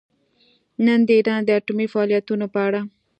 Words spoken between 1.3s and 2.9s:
د اټومي فعالیتونو په اړه